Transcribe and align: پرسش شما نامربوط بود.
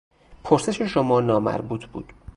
پرسش 0.43 0.81
شما 0.81 1.21
نامربوط 1.21 1.85
بود. 1.85 2.13